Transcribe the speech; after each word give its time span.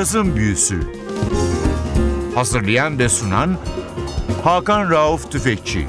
Cazın 0.00 0.36
Büyüsü 0.36 0.80
Hazırlayan 2.34 2.98
ve 2.98 3.08
sunan 3.08 3.56
Hakan 4.44 4.90
Rauf 4.90 5.32
Tüfekçi 5.32 5.86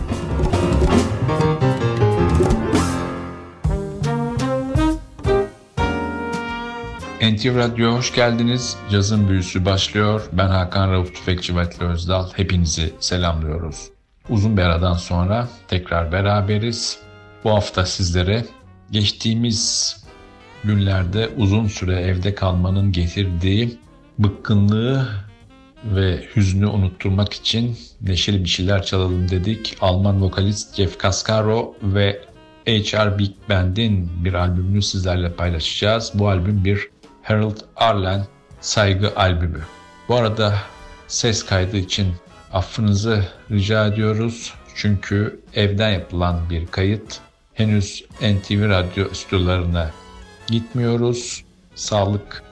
NTV 7.22 7.56
Radyo'ya 7.56 7.98
hoş 7.98 8.14
geldiniz. 8.14 8.78
Cazın 8.90 9.30
Büyüsü 9.30 9.66
başlıyor. 9.66 10.22
Ben 10.34 10.48
Hakan 10.48 10.92
Rauf 10.92 11.16
Tüfekçi 11.16 11.56
ve 11.56 11.68
Özdal. 11.80 12.30
Hepinizi 12.34 12.94
selamlıyoruz. 13.00 13.90
Uzun 14.30 14.58
bir 14.58 14.62
aradan 14.62 14.94
sonra 14.94 15.48
tekrar 15.68 16.12
beraberiz. 16.12 17.00
Bu 17.44 17.52
hafta 17.52 17.86
sizlere 17.86 18.46
geçtiğimiz 18.92 19.96
günlerde 20.64 21.30
uzun 21.38 21.68
süre 21.68 22.02
evde 22.02 22.36
kalmanın 22.36 22.92
getirdiği 22.92 23.80
bıkkınlığı 24.24 25.08
ve 25.86 26.28
hüznü 26.36 26.68
unutturmak 26.68 27.34
için 27.34 27.78
neşeli 28.02 28.44
bir 28.44 28.50
şeyler 28.50 28.84
çalalım 28.84 29.30
dedik. 29.30 29.78
Alman 29.82 30.22
vokalist 30.22 30.76
Jeff 30.76 31.00
Cascaro 31.04 31.76
ve 31.84 32.22
HR 32.68 33.18
Big 33.20 33.32
Band'in 33.50 34.26
bir 34.26 34.34
albümünü 34.34 34.82
sizlerle 34.82 35.34
paylaşacağız. 35.34 36.12
Bu 36.14 36.30
albüm 36.30 36.66
bir 36.66 36.90
Harold 37.24 37.58
Arlen 37.76 38.26
saygı 38.62 39.16
albümü. 39.16 39.62
Bu 40.10 40.16
arada 40.16 40.56
ses 41.08 41.46
kaydı 41.46 41.78
için 41.78 42.08
affınızı 42.54 43.28
rica 43.52 43.88
ediyoruz. 43.88 44.54
Çünkü 44.76 45.40
evden 45.54 45.90
yapılan 45.90 46.50
bir 46.50 46.68
kayıt. 46.68 47.20
Henüz 47.54 48.06
NTV 48.22 48.70
Radyo 48.70 49.14
stüdyolarına 49.14 49.92
gitmiyoruz. 50.48 51.44
Sağlık 51.76 52.44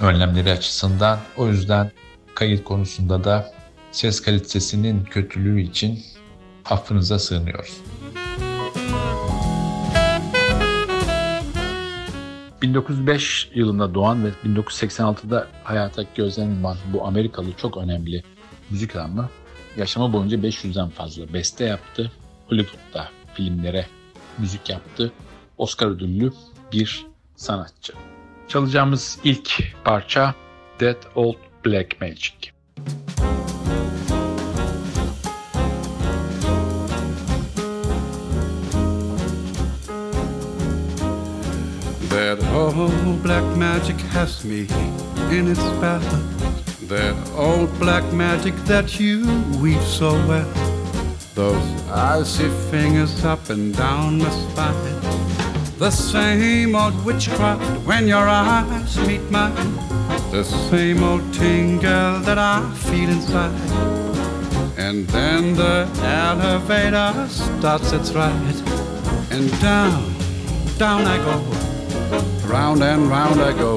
önlemleri 0.00 0.52
açısından. 0.52 1.18
O 1.36 1.48
yüzden 1.48 1.90
kayıt 2.34 2.64
konusunda 2.64 3.24
da 3.24 3.52
ses 3.92 4.20
kalitesinin 4.20 5.04
kötülüğü 5.04 5.60
için 5.60 6.04
affınıza 6.64 7.18
sığınıyoruz. 7.18 7.80
1905 12.62 13.50
yılında 13.54 13.94
doğan 13.94 14.24
ve 14.24 14.30
1986'da 14.44 15.46
hayata 15.64 16.04
gözlenen 16.14 16.76
bu 16.92 17.06
Amerikalı 17.06 17.52
çok 17.52 17.76
önemli 17.76 18.22
müzik 18.70 18.96
adamı 18.96 19.28
yaşamı 19.76 20.12
boyunca 20.12 20.38
500'den 20.38 20.88
fazla 20.88 21.32
beste 21.32 21.64
yaptı. 21.64 22.12
Hollywood'da 22.48 23.08
filmlere 23.34 23.86
müzik 24.38 24.70
yaptı. 24.70 25.12
Oscar 25.58 25.86
ödüllü 25.86 26.32
bir 26.72 27.06
sanatçı. 27.36 27.92
Çalacağımız 28.48 29.18
ilk 29.24 29.62
parça 29.84 30.34
That 30.78 30.96
Old 31.14 31.36
Black 31.64 32.00
Magic. 32.00 32.32
That 42.10 42.38
old 42.54 43.24
black 43.24 43.56
magic 43.56 43.96
has 44.14 44.44
me 44.44 44.66
in 45.32 45.46
its 45.46 45.60
spell. 45.60 46.00
That 46.88 47.14
old 47.36 47.80
black 47.80 48.12
magic 48.12 48.54
that 48.66 49.00
you 49.00 49.26
weave 49.62 49.82
so 49.82 50.10
well. 50.10 50.46
Those 51.34 51.62
icy 52.20 52.48
fingers 52.70 53.24
up 53.24 53.50
and 53.50 53.76
down 53.76 54.18
my 54.18 54.30
spine. 54.30 55.27
The 55.78 55.92
same 55.92 56.74
old 56.74 57.04
witchcraft 57.04 57.62
when 57.86 58.08
your 58.08 58.28
eyes 58.28 58.98
meet 59.06 59.22
mine. 59.30 59.54
The 60.32 60.42
same 60.42 61.04
old 61.04 61.32
tingle 61.32 62.18
that 62.26 62.36
I 62.36 62.68
feel 62.74 63.08
inside. 63.08 63.54
And 64.76 65.06
then 65.06 65.54
the 65.54 65.88
elevator 66.02 67.28
starts 67.28 67.92
its 67.92 68.12
ride. 68.12 68.56
And 69.30 69.48
down, 69.60 70.14
down 70.78 71.04
I 71.04 71.18
go. 71.18 72.48
Round 72.48 72.82
and 72.82 73.08
round 73.08 73.40
I 73.40 73.52
go. 73.52 73.76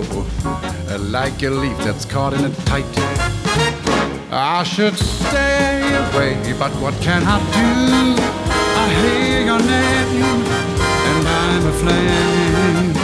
Like 0.98 1.44
a 1.44 1.52
leaf 1.52 1.78
that's 1.86 2.06
caught 2.06 2.34
in 2.34 2.46
a 2.46 2.50
tight. 2.66 2.86
I 4.32 4.64
should 4.64 4.98
stay 4.98 5.84
away, 5.84 6.56
but 6.58 6.72
what 6.82 6.96
can 6.96 7.22
I 7.28 7.38
do? 7.54 8.22
I 8.82 8.90
hear 9.02 9.46
your 9.46 9.60
name, 9.60 10.61
a 11.72 11.78
flame. 11.82 12.96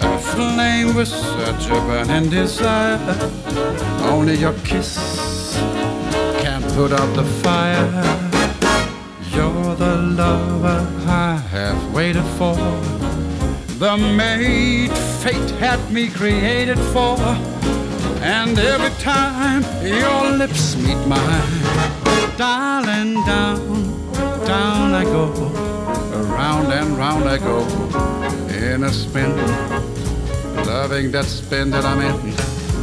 A 0.00 0.18
flame 0.18 0.94
with 0.94 1.08
such 1.08 1.66
a 1.70 1.78
burning 1.86 2.30
desire. 2.30 2.98
Only 4.02 4.36
your 4.36 4.54
kiss 4.64 5.58
can 6.42 6.62
put 6.74 6.92
out 6.92 7.10
the 7.14 7.24
fire. 7.42 7.90
You're 9.34 9.74
the 9.76 9.96
lover 10.20 10.80
I 11.06 11.36
have 11.50 11.94
waited 11.94 12.28
for. 12.38 12.56
The 13.78 13.96
mate 13.96 14.96
fate 15.22 15.50
had 15.58 15.80
me 15.92 16.08
created 16.08 16.78
for. 16.92 17.18
And 18.22 18.58
every 18.58 18.94
time 19.02 19.62
your 19.82 20.30
lips 20.38 20.76
meet 20.76 21.02
mine, 21.06 21.62
darling, 22.38 23.14
down, 23.26 23.60
down 24.46 24.94
I 24.94 25.04
go. 25.04 25.93
Around 26.24 26.72
and 26.72 26.96
round 26.96 27.24
I 27.28 27.38
go 27.38 27.60
in 28.48 28.82
a 28.84 28.90
spin. 28.90 29.36
Loving 30.66 31.10
that 31.12 31.26
spin 31.26 31.70
that 31.70 31.84
I'm 31.84 32.00
in. 32.00 32.14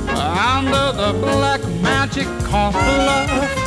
Under 0.09 0.91
the 0.95 1.11
black 1.19 1.61
magic 1.81 2.27
of 2.27 2.75
love. 2.75 3.61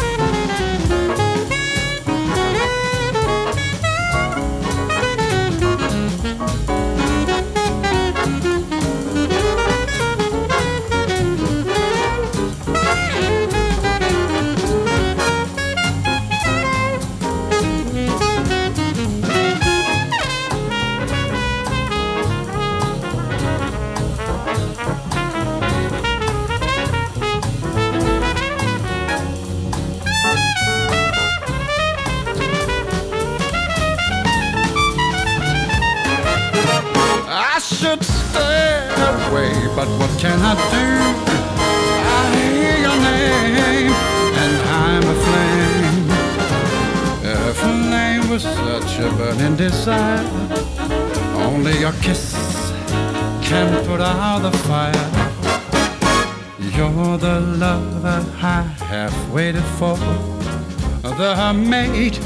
For, 59.85 61.11
the 61.19 61.53
mate 61.53 62.17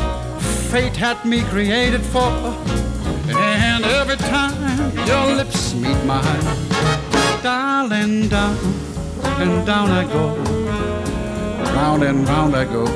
fate 0.71 0.97
had 0.97 1.25
me 1.25 1.43
created 1.43 2.03
for. 2.03 2.31
And 3.29 3.85
every 3.85 4.17
time 4.17 4.97
your 5.07 5.27
lips 5.37 5.75
meet 5.75 6.01
mine, 6.05 6.45
darling, 7.43 8.29
down 8.29 8.57
and 9.43 9.67
down 9.67 9.91
I 9.91 10.05
go. 10.05 10.37
Round 11.75 12.03
and 12.03 12.29
round 12.29 12.55
I 12.55 12.65
go 12.65 12.87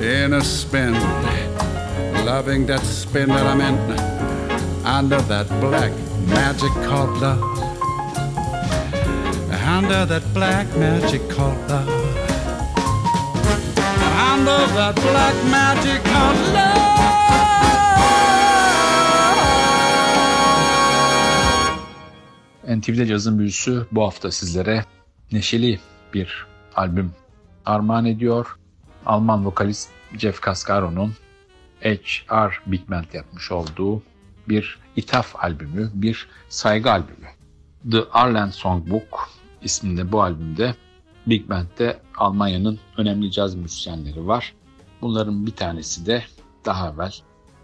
in 0.00 0.32
a 0.34 0.42
spin, 0.42 0.94
loving 2.24 2.66
that 2.66 2.82
spin 2.82 3.28
that 3.28 3.46
I'm 3.46 3.60
in 3.60 3.76
under 4.84 5.20
that 5.22 5.48
black 5.60 5.92
magic 6.26 6.72
called 6.88 7.18
love. 7.20 7.42
Under 9.76 10.04
that 10.04 10.24
black 10.34 10.66
magic 10.76 11.22
called 11.30 11.58
love. 11.68 12.01
Under 14.42 14.66
that 14.74 14.96
black 14.96 15.36
magic 15.50 16.02
called 16.12 16.38
love. 16.54 16.82
NTV'de 22.76 23.06
cazın 23.06 23.38
büyüsü 23.38 23.86
bu 23.92 24.02
hafta 24.02 24.30
sizlere 24.30 24.84
neşeli 25.32 25.80
bir 26.14 26.46
albüm 26.76 27.12
armağan 27.66 28.04
ediyor. 28.04 28.56
Alman 29.06 29.46
vokalist 29.46 29.90
Jeff 30.18 30.42
Cascaro'nun 30.42 31.14
H.R. 31.80 32.50
Big 32.66 32.90
Band 32.90 33.12
yapmış 33.12 33.52
olduğu 33.52 34.02
bir 34.48 34.78
ithaf 34.96 35.44
albümü, 35.44 35.90
bir 35.94 36.28
saygı 36.48 36.90
albümü. 36.90 37.28
The 37.90 38.04
Arlen 38.12 38.50
Songbook 38.50 39.30
isminde 39.62 40.12
bu 40.12 40.22
albümde 40.22 40.74
Big 41.26 41.48
Band'de 41.48 42.00
Almanya'nın 42.16 42.78
önemli 42.96 43.32
caz 43.32 43.54
müzisyenleri 43.54 44.26
var. 44.26 44.54
Bunların 45.02 45.46
bir 45.46 45.56
tanesi 45.56 46.06
de 46.06 46.24
daha 46.64 46.88
evvel 46.88 47.14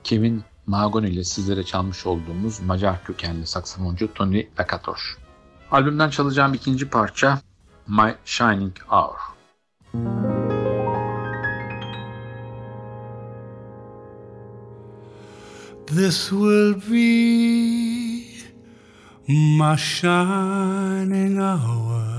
Kevin 0.04 0.42
Mahagoni 0.66 1.08
ile 1.08 1.24
sizlere 1.24 1.64
çalmış 1.64 2.06
olduğumuz 2.06 2.60
Macar 2.60 3.04
kökenli 3.04 3.46
saksafoncu 3.46 4.14
Tony 4.14 4.46
Lakatoş. 4.58 5.16
Albümden 5.70 6.10
çalacağım 6.10 6.54
ikinci 6.54 6.88
parça 6.88 7.40
My 7.88 8.14
Shining 8.24 8.76
Hour. 8.88 9.16
This 15.86 16.30
will 16.30 16.74
be 16.74 18.28
my 19.28 19.76
shining 19.76 21.38
hour. 21.38 22.17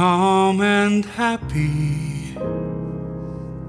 Calm 0.00 0.62
and 0.62 1.04
happy 1.04 2.34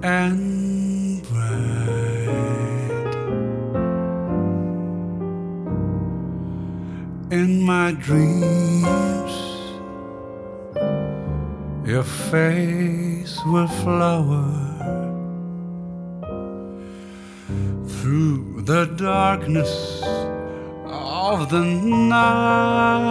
and 0.01 1.21
bright. 1.27 3.13
In 7.31 7.61
my 7.63 7.91
dreams, 7.91 9.33
your 11.85 12.03
face 12.03 13.37
will 13.47 13.67
flower 13.83 14.47
through 17.95 18.61
the 18.61 18.85
darkness 18.95 20.01
of 20.85 21.49
the 21.49 21.65
night. 21.65 23.10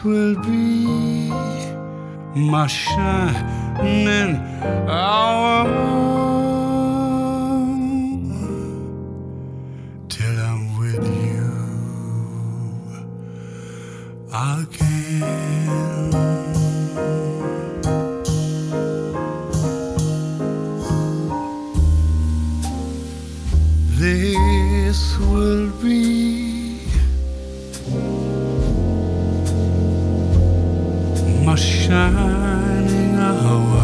This 0.00 0.06
will 0.06 0.34
be 0.36 1.28
my 2.34 2.66
shining 2.66 4.36
hour 4.88 5.66
till 10.08 10.38
I'm 10.40 10.78
with 10.78 11.04
you 11.04 11.50
again. 14.32 14.90
This 23.98 25.18
will 25.18 25.68
be 25.82 26.49
shining 31.90 33.16
hour, 33.16 33.82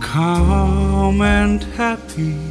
calm 0.00 1.20
and 1.20 1.62
happy 1.62 2.47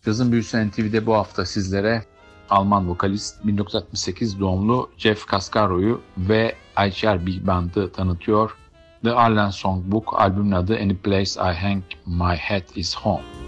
Yazın 0.06 0.32
Büyüsü 0.32 0.68
NTV'de 0.68 1.06
bu 1.06 1.14
hafta 1.14 1.46
sizlere 1.46 2.04
Alman 2.50 2.90
vokalist 2.90 3.46
1968 3.46 4.40
doğumlu 4.40 4.90
Jeff 4.96 5.30
Cascaro'yu 5.30 6.00
ve 6.18 6.54
Ayşer 6.76 7.26
Big 7.26 7.46
Band'ı 7.46 7.92
tanıtıyor. 7.92 8.56
The 9.04 9.12
Arlen 9.12 9.50
Songbook 9.50 10.20
albümün 10.20 10.52
adı 10.52 10.76
Any 10.76 10.96
Place 10.96 11.40
I 11.40 11.54
Hang 11.54 11.82
My 12.06 12.36
Head 12.36 12.76
Is 12.76 12.96
Home. 12.96 13.45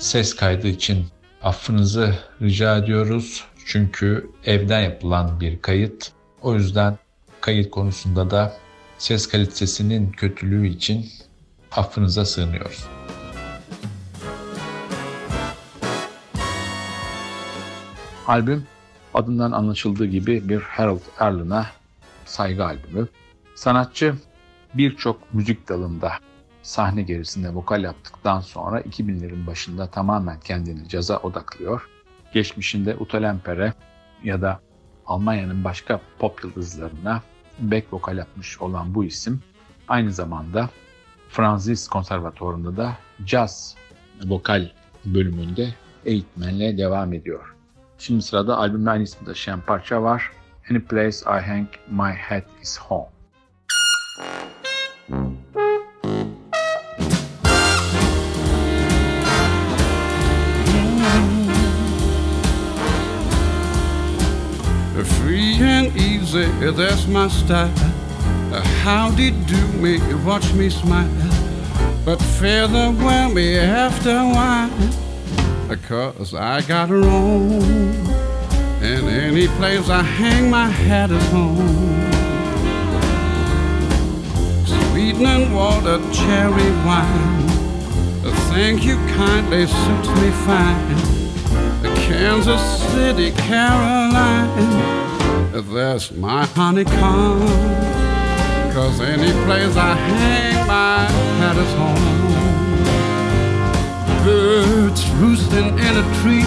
Ses 0.00 0.36
kaydı 0.36 0.68
için 0.68 1.06
affınızı 1.42 2.14
rica 2.42 2.76
ediyoruz. 2.76 3.44
Çünkü 3.66 4.30
evden 4.44 4.80
yapılan 4.80 5.40
bir 5.40 5.62
kayıt. 5.62 6.12
O 6.42 6.54
yüzden 6.54 6.98
kayıt 7.40 7.70
konusunda 7.70 8.30
da 8.30 8.56
ses 8.98 9.28
kalitesinin 9.28 10.12
kötülüğü 10.12 10.66
için 10.66 11.06
affınıza 11.72 12.24
sığınıyoruz. 12.24 12.84
Albüm 18.26 18.66
adından 19.14 19.52
anlaşıldığı 19.52 20.06
gibi 20.06 20.48
bir 20.48 20.60
Harold 20.60 21.00
Arlen'a 21.18 21.66
saygı 22.24 22.64
albümü. 22.64 23.08
Sanatçı 23.54 24.14
birçok 24.74 25.34
müzik 25.34 25.68
dalında 25.68 26.12
sahne 26.62 27.02
gerisinde 27.02 27.54
vokal 27.54 27.82
yaptıktan 27.82 28.40
sonra 28.40 28.80
2000'lerin 28.80 29.46
başında 29.46 29.86
tamamen 29.86 30.40
kendini 30.40 30.88
caza 30.88 31.18
odaklıyor. 31.18 31.88
Geçmişinde 32.34 32.96
Utalempere 32.96 33.74
ya 34.24 34.42
da 34.42 34.60
Almanya'nın 35.06 35.64
başka 35.64 36.00
pop 36.18 36.44
yıldızlarına 36.44 37.22
back 37.58 37.92
vokal 37.92 38.18
yapmış 38.18 38.60
olan 38.60 38.94
bu 38.94 39.04
isim 39.04 39.40
aynı 39.88 40.12
zamanda 40.12 40.70
Franzis 41.28 41.88
Konservatuvarı'nda 41.88 42.76
da 42.76 42.96
caz 43.24 43.76
vokal 44.24 44.70
bölümünde 45.04 45.74
eğitmenle 46.04 46.78
devam 46.78 47.12
ediyor. 47.12 47.54
Şimdi 47.98 48.22
sırada 48.22 48.58
albümle 48.58 48.90
aynı 48.90 49.02
ismi 49.02 49.26
taşıyan 49.26 49.60
parça 49.60 50.02
var. 50.02 50.30
Any 50.70 50.80
Place 50.80 51.16
I 51.26 51.40
Hang 51.46 51.68
My 51.90 52.12
Head 52.12 52.44
Is 52.62 52.78
Home. 52.78 53.08
Free 55.52 55.69
and 65.64 65.96
easy, 65.96 66.46
that's 66.72 67.06
my 67.06 67.28
style. 67.28 67.72
Uh, 68.52 68.60
how 68.82 69.10
did 69.12 69.46
do 69.46 69.66
me, 69.74 69.98
watch 70.24 70.52
me 70.54 70.70
smile. 70.70 71.08
But 72.04 72.20
further 72.20 72.90
well 72.90 73.32
me 73.32 73.58
after 73.58 74.10
a 74.10 74.24
while. 74.24 74.70
Cause 75.86 76.34
I 76.34 76.62
got 76.62 76.88
room. 76.90 77.62
And 78.82 79.08
any 79.08 79.46
place 79.46 79.88
I 79.88 80.02
hang 80.02 80.50
my 80.50 80.68
hat 80.68 81.10
is 81.10 81.24
home. 81.28 81.56
Sweetening 84.66 85.52
water, 85.52 85.98
cherry 86.12 86.70
wine. 86.86 87.50
Uh, 88.24 88.34
thank 88.50 88.84
you 88.84 88.96
kindly, 89.14 89.66
suits 89.66 90.08
me 90.20 90.30
fine. 90.44 90.94
Uh, 91.84 91.94
Kansas 91.96 92.62
City, 92.92 93.30
Caroline. 93.32 95.09
That's 95.68 96.10
my 96.12 96.46
honeycomb. 96.46 97.40
Cause 98.72 99.00
any 99.00 99.30
place 99.44 99.76
I 99.76 99.94
hang 99.94 100.66
my 100.66 101.04
hat 101.38 101.56
is 101.56 101.72
home. 101.76 102.20
Birds 104.24 105.06
roosting 105.20 105.68
in 105.78 105.96
a 105.98 106.04
tree, 106.20 106.44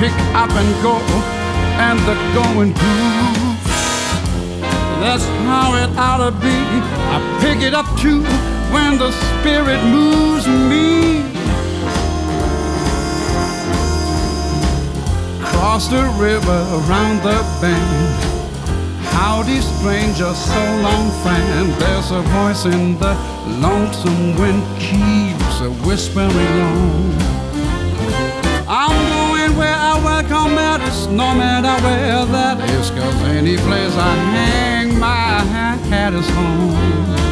pick 0.00 0.12
up 0.34 0.50
and 0.50 0.82
go, 0.82 0.98
and 1.78 1.98
the 2.00 2.14
going 2.34 2.72
groove. 2.72 3.60
That's 5.00 5.24
how 5.46 5.74
it 5.76 5.96
ought 5.96 6.18
to 6.18 6.32
be. 6.40 6.58
I 7.14 7.38
pick 7.40 7.62
it 7.62 7.72
up 7.72 7.86
too 8.00 8.22
when 8.72 8.98
the 8.98 9.12
spirit 9.12 9.82
moves 9.84 10.46
me. 10.48 11.22
Cross 15.44 15.88
the 15.88 16.02
river, 16.18 16.66
around 16.72 17.22
the 17.22 17.44
bend. 17.60 18.29
Howdy, 19.12 19.60
stranger, 19.60 20.32
so 20.34 20.60
long, 20.82 21.10
friend. 21.22 21.72
There's 21.80 22.10
a 22.10 22.22
voice 22.38 22.64
in 22.64 22.98
the 22.98 23.14
lonesome 23.60 24.36
wind 24.36 24.62
keeps 24.78 25.60
a 25.60 25.70
whispering 25.86 26.28
low. 26.28 27.30
I'm 28.68 28.96
going 29.16 29.58
where 29.58 29.74
I 29.74 30.00
welcome 30.04 30.54
matters, 30.54 31.06
no 31.08 31.34
matter 31.34 31.74
where 31.84 32.24
that 32.26 32.58
is. 32.70 32.90
Cause 32.90 33.22
any 33.22 33.56
place 33.56 33.94
I 33.96 34.14
hang 34.36 34.98
my 34.98 35.42
hat 35.90 36.12
is 36.12 36.28
home. 36.30 37.29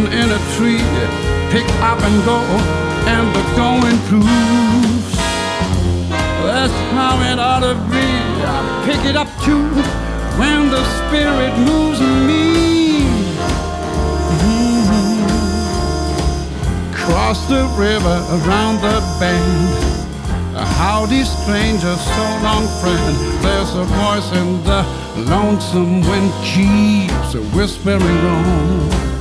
In 0.00 0.28
a 0.30 0.40
tree 0.56 0.80
pick 1.50 1.68
up 1.82 2.00
and 2.00 2.24
go 2.24 2.38
and 3.14 3.26
the 3.34 3.42
going 3.56 3.98
proves 4.08 5.12
that's 6.44 6.72
how 6.96 7.20
it 7.30 7.38
ought 7.38 7.60
to 7.60 7.74
be 7.90 8.08
i 8.44 8.82
pick 8.86 9.04
it 9.04 9.16
up 9.16 9.28
too 9.44 9.68
when 10.40 10.70
the 10.70 10.82
spirit 10.98 11.52
moves 11.68 12.00
me 12.00 13.04
Mhm. 14.32 15.24
cross 16.94 17.46
the 17.48 17.64
river 17.76 18.16
around 18.36 18.80
the 18.80 18.96
bend 19.20 19.92
howdy 20.82 21.24
stranger, 21.24 21.94
so 21.96 22.24
long 22.42 22.66
friend. 22.80 23.16
There's 23.42 23.74
a 23.74 23.84
voice 23.84 24.30
in 24.32 24.62
the 24.64 24.82
lonesome 25.30 26.00
wind 26.02 26.32
keeps 26.44 27.34
a 27.34 27.42
whispering 27.56 28.20
on. 28.36 29.11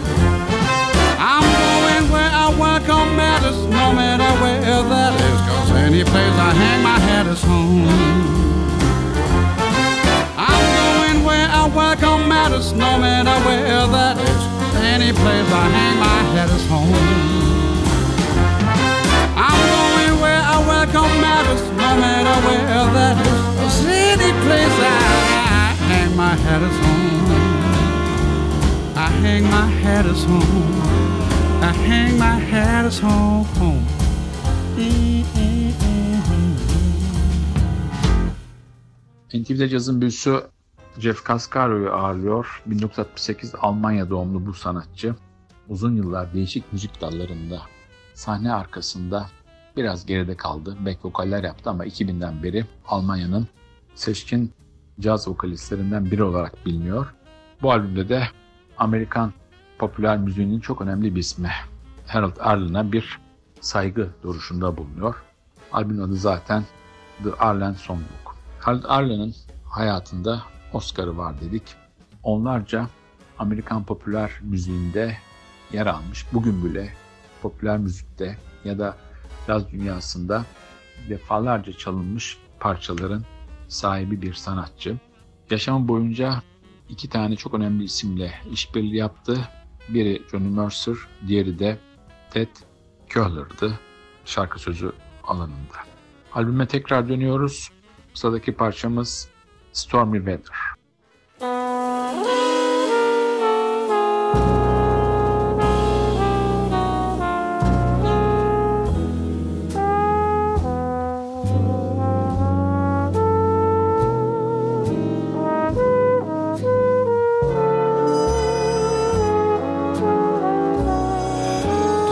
No 3.91 3.97
matter 3.97 4.31
where 4.41 4.83
that 4.83 5.13
is. 5.19 5.39
Cause 5.47 5.71
any 5.71 6.03
place 6.03 6.35
I 6.47 6.51
hang 6.53 6.81
my 6.81 6.97
hat 6.99 7.27
is 7.27 7.43
home. 7.43 7.89
I'm 10.37 10.63
going 10.79 11.25
where 11.25 11.49
I 11.49 11.67
welcome 11.67 12.29
matters, 12.29 12.71
no 12.71 12.97
matter 12.97 13.35
where 13.45 13.87
that 13.95 14.15
is. 14.17 14.41
Any 14.95 15.11
place 15.11 15.49
I 15.51 15.65
hang 15.75 15.95
my 15.99 16.19
hat 16.33 16.49
is 16.55 16.65
home. 16.71 16.95
I'm 19.35 19.59
going 19.75 20.21
where 20.23 20.43
I 20.53 20.57
welcome 20.71 21.13
matters, 21.19 21.63
no 21.83 21.91
matter 22.03 22.35
where 22.47 22.85
that 22.97 23.15
is. 23.27 23.39
'Cause 23.57 23.85
any 23.85 24.31
place 24.45 24.77
I 24.79 25.75
hang 25.91 26.15
my 26.15 26.35
hat 26.45 26.61
is 26.69 26.77
home. 26.85 27.31
I 28.95 29.07
hang 29.23 29.43
my 29.49 29.67
hat 29.83 30.05
is 30.05 30.23
home. 30.23 31.20
I 31.61 31.63
hang 31.63 32.13
my 32.13 32.39
hat 32.51 32.91
is 32.91 33.03
home. 33.03 33.81
NTV'de 39.33 39.69
cazın 39.69 40.01
büyüsü 40.01 40.43
Jeff 40.99 41.27
Cascaro'yu 41.27 41.91
ağırlıyor. 41.91 42.63
1968 42.65 43.55
Almanya 43.59 44.09
doğumlu 44.09 44.45
bu 44.45 44.53
sanatçı 44.53 45.15
uzun 45.69 45.95
yıllar 45.95 46.33
değişik 46.33 46.73
müzik 46.73 47.01
dallarında 47.01 47.61
sahne 48.13 48.53
arkasında 48.53 49.29
biraz 49.77 50.05
geride 50.05 50.37
kaldı. 50.37 50.77
Back 50.85 51.05
vokaller 51.05 51.43
yaptı 51.43 51.69
ama 51.69 51.85
2000'den 51.85 52.43
beri 52.43 52.65
Almanya'nın 52.87 53.47
seçkin 53.95 54.53
caz 54.99 55.27
vokalistlerinden 55.27 56.11
biri 56.11 56.23
olarak 56.23 56.65
biliniyor. 56.65 57.13
Bu 57.61 57.71
albümde 57.71 58.09
de 58.09 58.23
Amerikan 58.77 59.33
popüler 59.81 60.17
müziğinin 60.17 60.59
çok 60.59 60.81
önemli 60.81 61.15
bir 61.15 61.19
ismi 61.19 61.51
Harold 62.07 62.37
Arlen'a 62.39 62.91
bir 62.91 63.19
saygı 63.61 64.09
duruşunda 64.23 64.77
bulunuyor. 64.77 65.15
Albümün 65.71 66.01
adı 66.01 66.15
zaten 66.15 66.63
The 67.23 67.33
Arlen 67.33 67.73
Songbook. 67.73 68.35
Harold 68.59 68.83
Arlen'ın 68.83 69.35
hayatında 69.65 70.43
Oscar'ı 70.73 71.17
var 71.17 71.41
dedik. 71.41 71.63
Onlarca 72.23 72.87
Amerikan 73.39 73.83
popüler 73.83 74.31
müziğinde 74.41 75.17
yer 75.73 75.85
almış. 75.85 76.25
Bugün 76.33 76.65
bile 76.65 76.93
popüler 77.41 77.77
müzikte 77.77 78.37
ya 78.65 78.79
da 78.79 78.97
caz 79.47 79.71
dünyasında 79.71 80.45
defalarca 81.09 81.73
çalınmış 81.73 82.37
parçaların 82.59 83.25
sahibi 83.67 84.21
bir 84.21 84.33
sanatçı. 84.33 84.97
Yaşam 85.49 85.87
boyunca 85.87 86.43
iki 86.89 87.09
tane 87.09 87.35
çok 87.35 87.53
önemli 87.53 87.83
isimle 87.83 88.33
işbirliği 88.51 88.97
yaptı. 88.97 89.49
Biri 89.89 90.21
Johnny 90.31 90.49
Mercer, 90.49 90.95
diğeri 91.27 91.59
de 91.59 91.77
Ted 92.29 92.49
Köhler'dı 93.09 93.79
şarkı 94.25 94.59
sözü 94.59 94.91
alanında. 95.23 95.77
Albüme 96.33 96.67
tekrar 96.67 97.09
dönüyoruz. 97.09 97.71
Sıradaki 98.13 98.53
parçamız 98.53 99.29
Stormy 99.73 100.17
Weather. 100.17 100.70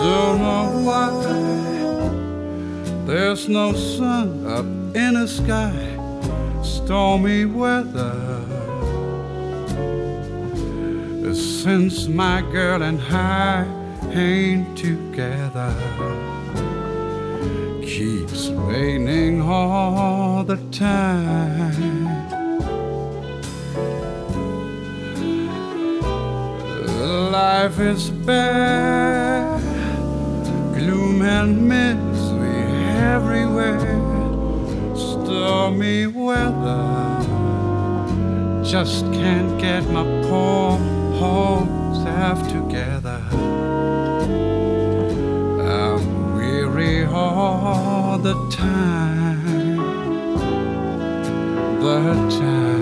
Don't 0.01 0.37
know 0.39 0.65
why 0.87 1.09
there's 3.05 3.49
no 3.49 3.73
sun 3.73 4.45
up 4.45 4.65
in 4.95 5.13
the 5.15 5.27
sky, 5.27 5.77
stormy 6.63 7.45
weather. 7.45 8.15
Since 11.33 12.07
my 12.07 12.41
girl 12.51 12.81
and 12.81 12.99
I 13.01 13.65
ain't 14.13 14.77
together, 14.77 15.73
keeps 17.81 18.49
raining 18.49 19.41
all 19.41 20.43
the 20.43 20.57
time. 20.71 22.07
Life 27.31 27.79
is 27.79 28.09
bad, 28.09 29.18
and 31.21 31.67
misery 31.67 32.63
everywhere, 33.13 33.79
stormy 34.95 36.08
weather. 36.08 37.19
Just 38.63 39.05
can't 39.12 39.60
get 39.60 39.84
my 39.89 40.03
poor 40.27 40.77
whole 41.19 41.67
self 42.03 42.39
together. 42.47 43.21
I'm 45.62 46.36
weary 46.36 47.05
all 47.05 48.17
the 48.17 48.36
time, 48.49 49.77
the 51.82 52.13
time 52.39 52.78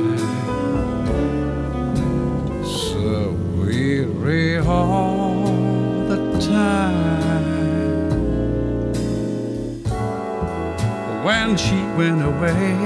She 11.58 11.82
went 11.98 12.22
away, 12.22 12.78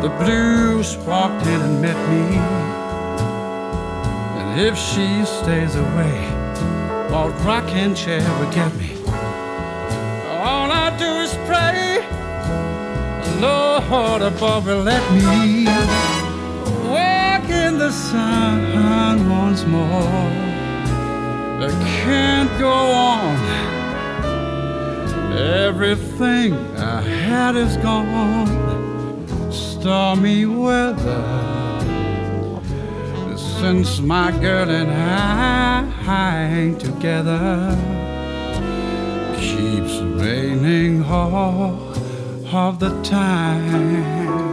the 0.00 0.08
blues 0.20 0.96
walked 0.98 1.44
in 1.44 1.60
and 1.60 1.82
met 1.82 1.98
me. 2.08 2.38
And 4.38 4.60
if 4.60 4.78
she 4.78 5.24
stays 5.24 5.74
away, 5.74 6.28
old 7.12 7.34
rocking 7.44 7.94
chair 7.96 8.22
will 8.38 8.50
get 8.52 8.72
me. 8.76 8.92
All 10.38 10.70
I 10.70 10.96
do 10.96 11.10
is 11.26 11.34
pray, 11.50 12.06
Lord 13.40 14.22
above 14.22 14.66
will 14.66 14.82
let 14.82 15.02
me 15.12 15.66
walk 16.88 17.50
in 17.50 17.76
the 17.76 17.90
sun 17.90 19.28
once 19.28 19.64
more. 19.66 20.30
I 21.60 21.70
can't 22.02 22.50
go 22.60 22.72
on. 22.72 23.36
Everything 25.36 26.69
I 27.30 27.32
had 27.32 27.56
is 27.56 27.76
gone. 27.76 29.52
Stormy 29.52 30.46
weather. 30.46 31.22
Since 33.36 34.00
my 34.00 34.32
girl 34.32 34.68
and 34.68 34.90
I 34.90 36.50
ain't 36.52 36.80
together, 36.80 37.76
keeps 39.38 39.94
raining 40.20 41.04
all 41.04 41.94
of 42.52 42.80
the 42.80 43.00
time 43.02 44.50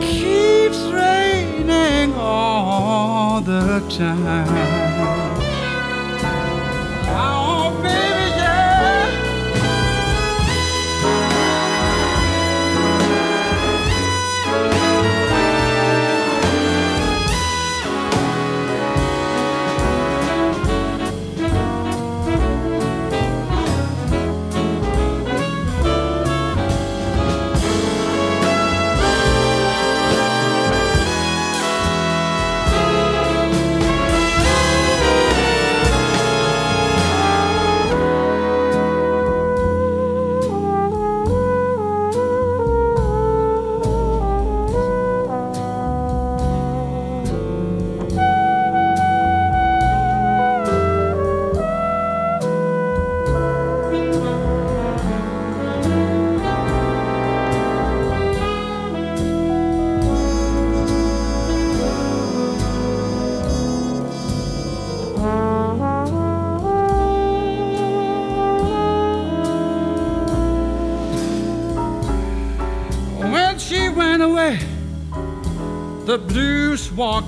keeps 0.00 0.78
raining 0.92 2.14
all 2.14 3.40
the 3.40 3.80
time. 3.90 5.29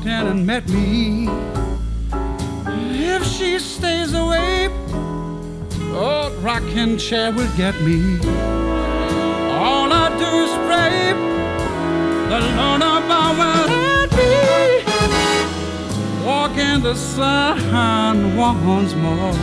Walked 0.02 0.06
in 0.06 0.26
and 0.26 0.46
met 0.46 0.68
me. 0.68 1.28
If 3.14 3.24
she 3.24 3.58
stays 3.58 4.14
away, 4.14 4.68
old 5.94 6.32
rocking 6.42 6.98
chair 6.98 7.32
will 7.32 7.50
get 7.56 7.80
me. 7.82 8.18
All 9.50 9.92
I 9.92 10.08
do 10.18 10.30
is 10.44 10.52
pray, 10.66 11.14
the 12.28 12.40
Lord 12.56 12.82
above 12.82 13.38
will 13.38 13.66
let 13.68 14.10
me 14.18 14.34
walk 16.26 16.56
in 16.56 16.82
the 16.82 16.94
sun 16.94 18.36
once 18.36 18.94
more. 18.94 19.34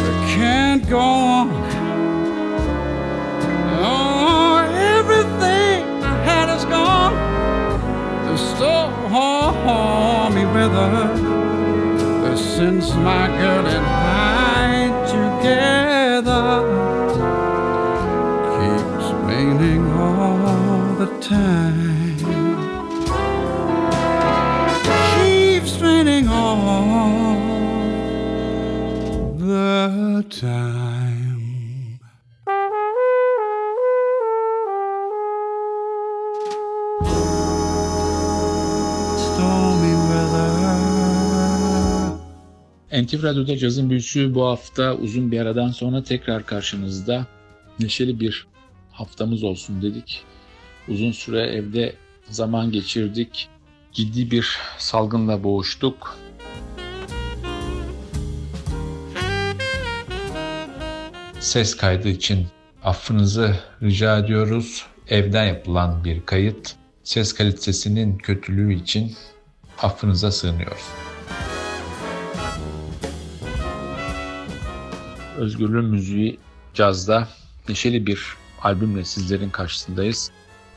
I 0.00 0.34
can't 0.34 0.88
go 0.88 0.98
on. 0.98 1.77
Stormy 10.68 11.22
weather. 11.22 12.36
Since 12.36 12.94
my 12.94 13.26
girl 13.28 13.66
and 13.66 13.86
I 13.86 14.88
together 15.06 15.77
NTV 43.08 43.22
Radyo'da 43.22 43.56
Cazın 43.56 43.90
Büyüsü 43.90 44.34
bu 44.34 44.46
hafta 44.46 44.94
uzun 44.94 45.32
bir 45.32 45.40
aradan 45.40 45.68
sonra 45.70 46.02
tekrar 46.02 46.46
karşınızda. 46.46 47.26
Neşeli 47.80 48.20
bir 48.20 48.46
haftamız 48.92 49.42
olsun 49.42 49.82
dedik. 49.82 50.22
Uzun 50.88 51.12
süre 51.12 51.40
evde 51.40 51.94
zaman 52.30 52.72
geçirdik. 52.72 53.48
Ciddi 53.92 54.30
bir 54.30 54.58
salgınla 54.78 55.44
boğuştuk. 55.44 56.18
Ses 61.40 61.76
kaydı 61.76 62.08
için 62.08 62.46
affınızı 62.84 63.56
rica 63.82 64.18
ediyoruz. 64.18 64.86
Evden 65.08 65.44
yapılan 65.44 66.04
bir 66.04 66.26
kayıt. 66.26 66.74
Ses 67.04 67.32
kalitesinin 67.32 68.18
kötülüğü 68.18 68.74
için 68.74 69.16
affınıza 69.78 70.32
sığınıyoruz. 70.32 71.07
Özgürlüğün 75.38 75.84
Müziği 75.84 76.38
Caz'da 76.74 77.28
neşeli 77.68 78.06
bir 78.06 78.20
albümle 78.62 79.04
sizlerin 79.04 79.50
karşısındayız. 79.50 80.30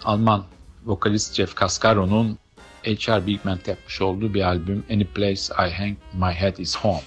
Alman 0.04 0.44
vokalist 0.86 1.36
Jeff 1.36 1.60
Cascaro'nun 1.60 2.38
H.R. 2.84 3.28
Bigman'te 3.28 3.72
yapmış 3.72 4.02
olduğu 4.02 4.34
bir 4.34 4.42
albüm 4.42 4.84
Any 4.92 5.04
Place 5.04 5.42
I 5.68 5.72
Hang 5.72 5.98
My 6.14 6.34
Head 6.34 6.58
Is 6.58 6.78
Home. 6.78 7.02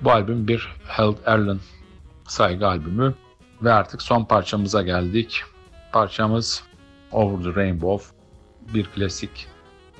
Bu 0.00 0.10
albüm 0.10 0.48
bir 0.48 0.68
Harold 0.84 1.16
Erlen 1.26 1.58
saygı 2.28 2.66
albümü 2.66 3.14
ve 3.62 3.72
artık 3.72 4.02
son 4.02 4.24
parçamıza 4.24 4.82
geldik. 4.82 5.42
Parçamız 5.92 6.62
Over 7.12 7.44
the 7.44 7.60
Rainbow 7.60 8.16
bir 8.74 8.84
klasik. 8.84 9.46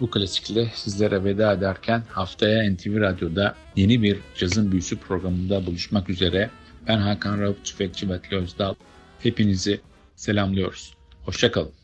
Bu 0.00 0.10
klasikle 0.10 0.70
sizlere 0.74 1.24
veda 1.24 1.52
ederken 1.52 2.02
haftaya 2.10 2.72
NTV 2.72 3.00
Radyo'da 3.00 3.54
yeni 3.76 4.02
bir 4.02 4.18
Cazın 4.36 4.72
Büyüsü 4.72 4.98
programında 4.98 5.66
buluşmak 5.66 6.10
üzere. 6.10 6.50
Ben 6.88 6.99
Hakan 6.99 7.40
Rauf 7.40 7.64
Tüfekçi 7.64 8.11
ve 8.11 8.21
Özdal. 8.31 8.75
Hepinizi 9.21 9.81
selamlıyoruz. 10.16 10.95
Hoşçakalın. 11.25 11.82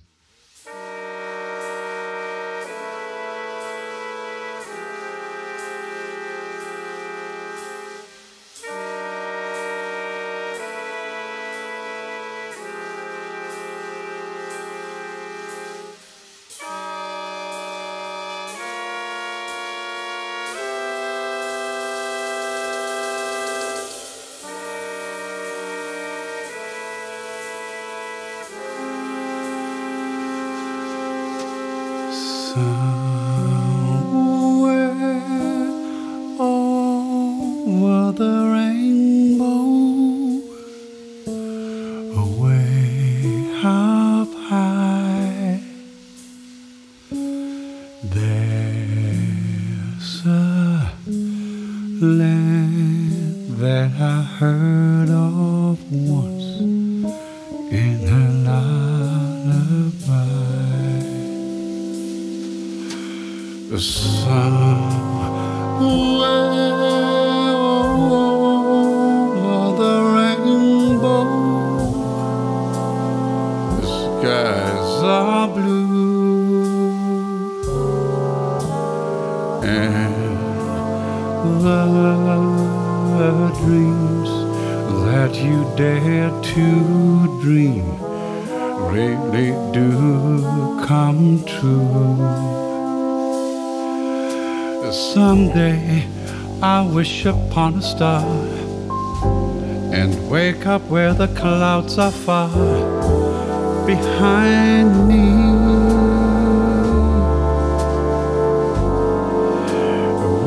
Land 52.00 53.58
that 53.58 53.90
I 54.00 54.22
heard 54.22 55.10
of 55.10 55.78
once 55.92 56.60
in 57.72 58.08
a 58.08 58.30
lullaby. 58.46 59.58
Somewhere 63.78 64.67
wish 96.94 97.26
upon 97.26 97.74
a 97.74 97.82
star 97.82 98.22
and 99.92 100.30
wake 100.30 100.66
up 100.66 100.82
where 100.82 101.12
the 101.12 101.28
clouds 101.28 101.98
are 101.98 102.10
far 102.10 102.48
behind 103.86 105.08
me. 105.08 105.26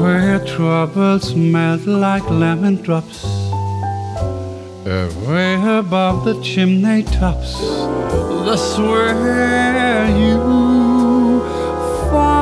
Where 0.02 0.40
troubles 0.46 1.36
melt 1.36 1.86
like 1.86 2.28
lemon 2.30 2.82
drops, 2.82 3.24
way 5.28 5.56
above 5.80 6.26
the 6.26 6.42
chimney 6.42 7.04
tops. 7.04 7.60
That's 8.46 8.78
where 8.78 10.08
you 10.18 11.42
find 12.12 12.41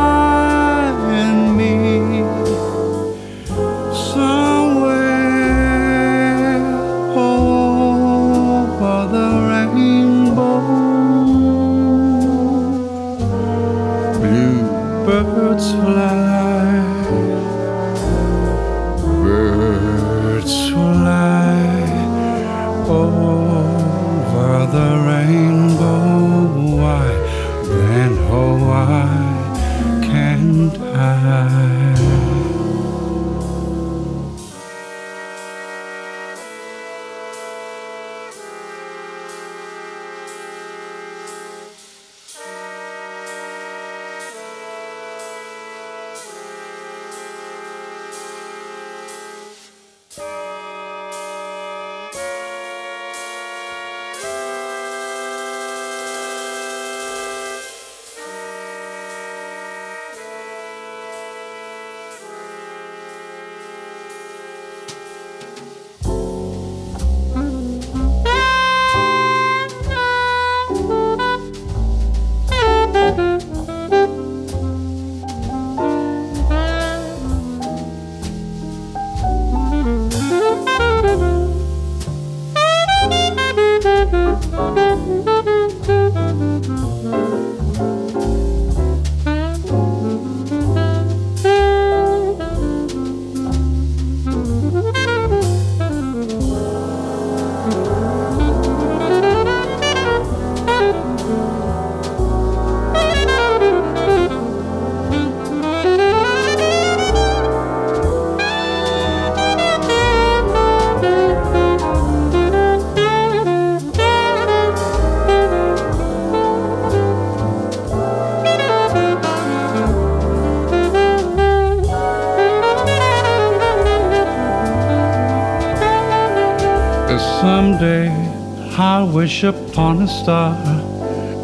wish 129.20 129.44
upon 129.44 130.02
a 130.02 130.08
star 130.08 130.56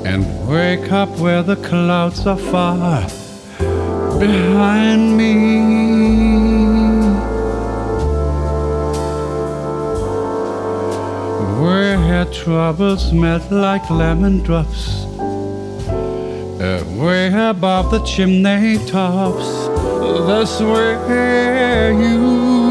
and 0.06 0.24
wake 0.48 0.94
up 0.94 1.10
where 1.20 1.44
the 1.44 1.58
clouds 1.58 2.26
are 2.26 2.38
far 2.38 3.02
behind 4.18 5.18
me. 5.18 5.34
Where 11.62 12.24
troubles 12.32 13.12
melt 13.12 13.52
like 13.52 13.90
lemon 13.90 14.42
drops 14.42 15.04
uh, 16.62 16.82
way 16.98 17.28
above 17.28 17.92
the 17.92 18.02
chimney 18.06 18.78
tops. 18.88 19.50
That's 20.28 20.62
where 20.62 21.92
you 21.92 22.65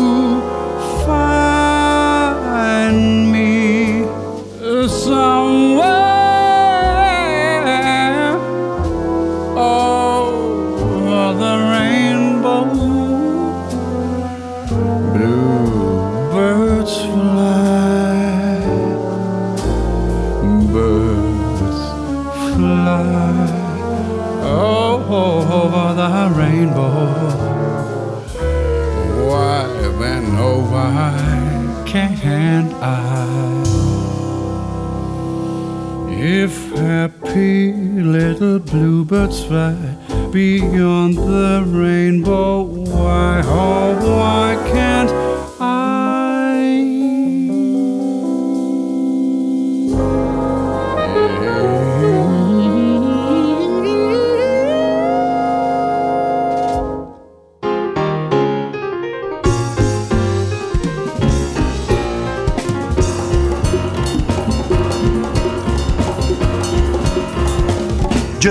somewhere 5.15 5.95
oh, 9.57 10.25
over 10.91 11.27
the 11.43 11.55
rainbow. 11.73 12.65
Bluebirds 15.15 16.97
fly, 17.13 18.59
birds 20.75 21.83
fly 22.55 23.49
oh, 24.43 24.97
over 25.63 25.89
the 26.03 26.15
rainbow. 26.41 27.03
Why 29.29 29.59
then, 30.01 30.25
oh, 30.49 30.61
why 30.73 31.15
can't 31.87 32.73
I? 32.83 33.64
If 36.37 36.73
happy 36.73 37.73
little 37.73 38.59
bluebirds 38.59 39.45
fly 39.45 39.77
beyond 40.33 41.17
the 41.17 41.63
rainbow, 41.65 42.63
why, 42.63 43.41
oh, 43.45 43.95
why 44.03 44.57
can't 44.73 45.34